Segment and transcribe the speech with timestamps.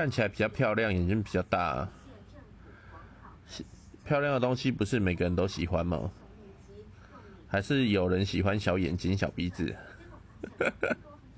[0.00, 1.86] 看起来比较漂亮眼睛比较大。
[4.02, 6.10] 漂亮的东西不是每个人都喜欢吗？
[7.46, 9.76] 还是有人喜欢小眼睛小鼻子？